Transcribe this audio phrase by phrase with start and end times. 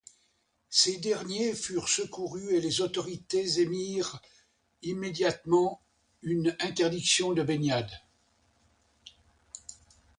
[0.71, 4.19] Ces derniers furent secourus et les autorités émirent
[4.81, 5.79] immédiatement
[6.23, 7.91] une interdiction de baignade.